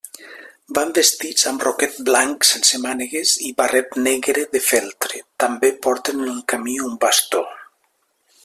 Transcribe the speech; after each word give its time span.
Van 0.77 0.93
vestits 0.97 1.45
amb 1.51 1.65
roquet 1.67 1.99
blanc 2.07 2.47
sense 2.53 2.79
mànegues 2.87 3.35
i 3.49 3.53
barret 3.61 3.93
negre 4.09 4.47
de 4.57 4.65
feltre, 4.71 5.23
també 5.45 5.73
porten 5.89 6.25
en 6.25 6.35
el 6.37 6.45
camí 6.55 6.79
un 6.91 7.01
bastó. 7.07 7.49